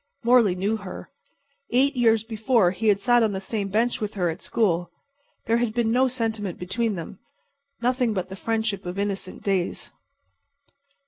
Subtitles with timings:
[0.23, 1.11] Morley knew her.
[1.69, 4.89] Eight years before he had sat on the same bench with her at school.
[5.45, 9.91] There had been no sentiment between them—nothing but the friendship of innocent days.